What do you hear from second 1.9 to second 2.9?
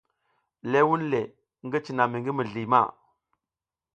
mi ngi mizli ma.